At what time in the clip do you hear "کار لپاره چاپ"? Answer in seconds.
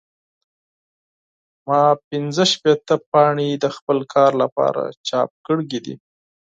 4.13-5.31